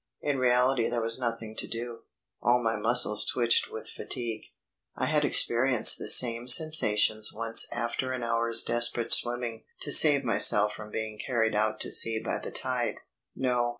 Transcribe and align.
In 0.19 0.39
reality 0.39 0.89
there 0.89 0.99
was 1.03 1.19
nothing 1.19 1.55
to 1.57 1.67
do. 1.67 1.99
All 2.41 2.59
my 2.63 2.75
muscles 2.75 3.23
twitched 3.23 3.71
with 3.71 3.87
fatigue. 3.87 4.45
I 4.95 5.05
had 5.05 5.23
experienced 5.23 5.99
the 5.99 6.09
same 6.09 6.47
sensations 6.47 7.31
once 7.31 7.67
after 7.71 8.11
an 8.11 8.23
hour's 8.23 8.63
desperate 8.63 9.11
swimming 9.11 9.63
to 9.81 9.91
save 9.91 10.23
myself 10.23 10.71
from 10.75 10.89
being 10.89 11.19
carried 11.23 11.53
out 11.55 11.79
to 11.81 11.91
sea 11.91 12.19
by 12.19 12.39
the 12.39 12.49
tide. 12.49 12.95
No. 13.35 13.69